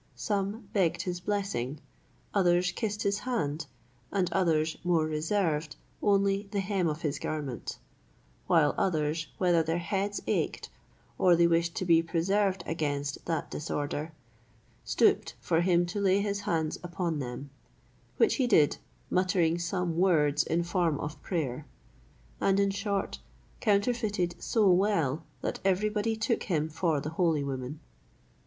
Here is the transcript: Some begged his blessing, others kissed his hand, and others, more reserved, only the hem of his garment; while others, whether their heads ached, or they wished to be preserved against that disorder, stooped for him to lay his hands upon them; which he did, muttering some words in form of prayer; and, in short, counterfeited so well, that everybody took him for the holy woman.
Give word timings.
Some 0.15 0.67
begged 0.73 1.03
his 1.03 1.19
blessing, 1.19 1.79
others 2.33 2.71
kissed 2.71 3.03
his 3.03 3.19
hand, 3.19 3.67
and 4.11 4.33
others, 4.33 4.75
more 4.83 5.05
reserved, 5.05 5.75
only 6.01 6.47
the 6.49 6.59
hem 6.59 6.87
of 6.87 7.03
his 7.03 7.19
garment; 7.19 7.77
while 8.47 8.73
others, 8.79 9.27
whether 9.37 9.61
their 9.61 9.77
heads 9.77 10.19
ached, 10.25 10.69
or 11.19 11.35
they 11.35 11.45
wished 11.45 11.75
to 11.75 11.85
be 11.85 12.01
preserved 12.01 12.63
against 12.65 13.23
that 13.27 13.51
disorder, 13.51 14.11
stooped 14.83 15.35
for 15.39 15.61
him 15.61 15.85
to 15.85 16.01
lay 16.01 16.19
his 16.19 16.39
hands 16.49 16.79
upon 16.81 17.19
them; 17.19 17.51
which 18.17 18.37
he 18.37 18.47
did, 18.47 18.77
muttering 19.11 19.59
some 19.59 19.95
words 19.97 20.43
in 20.43 20.63
form 20.63 20.99
of 20.99 21.21
prayer; 21.21 21.67
and, 22.39 22.59
in 22.59 22.71
short, 22.71 23.19
counterfeited 23.59 24.33
so 24.41 24.67
well, 24.67 25.23
that 25.41 25.59
everybody 25.63 26.15
took 26.15 26.41
him 26.45 26.69
for 26.69 26.99
the 26.99 27.11
holy 27.11 27.43
woman. 27.43 27.79